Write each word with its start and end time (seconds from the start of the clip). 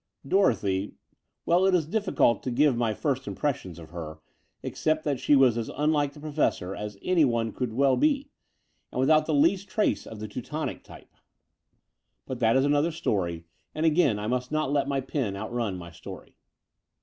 Dorothy— 0.27 0.95
^well, 1.47 1.67
it 1.69 1.75
is 1.75 1.85
difficult 1.85 2.41
to 2.41 2.49
give 2.49 2.75
my 2.75 2.95
first 2.95 3.27
impressions 3.27 3.77
of 3.77 3.91
her, 3.91 4.17
except 4.63 5.03
that 5.03 5.19
she 5.19 5.35
was 5.35 5.59
as 5.59 5.69
unlike 5.77 6.13
the 6.13 6.19
Professor 6.19 6.75
as 6.75 6.97
anyone 7.03 7.51
could 7.51 7.71
well 7.73 7.95
be, 7.95 8.31
and 8.91 8.99
without 8.99 9.27
the 9.27 9.33
least 9.35 9.69
trace 9.69 10.07
of 10.07 10.19
the 10.19 10.27
Teutonic 10.27 10.83
type: 10.83 11.13
The 12.25 12.33
Brighton 12.33 12.33
Road 12.33 12.39
47 12.39 12.39
but 12.39 12.39
that 12.39 12.57
is 12.57 12.65
another 12.65 12.91
tale, 13.37 13.43
and 13.75 13.85
again 13.85 14.17
I 14.17 14.25
must 14.25 14.51
not 14.51 14.71
let 14.73 14.87
my 14.87 15.01
pen 15.01 15.35
outrun 15.37 15.77
my 15.77 15.91
story. 15.91 16.35